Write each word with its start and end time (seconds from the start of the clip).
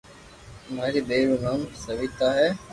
ماري 0.75 1.01
ٻئير 1.07 1.25
رو 1.29 1.35
نوم 1.43 1.61
سويتا 1.83 2.27
ھو 2.35 2.47